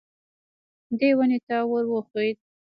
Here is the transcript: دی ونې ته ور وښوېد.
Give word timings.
دی 0.97 1.09
ونې 1.17 1.39
ته 1.47 1.55
ور 1.69 1.85
وښوېد. 1.91 2.37